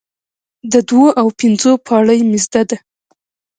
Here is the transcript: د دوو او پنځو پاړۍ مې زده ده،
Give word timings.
د 0.71 0.73
دوو 0.89 1.05
او 1.19 1.27
پنځو 1.39 1.71
پاړۍ 1.85 2.19
مې 2.29 2.37
زده 2.45 2.61
ده، 2.69 2.77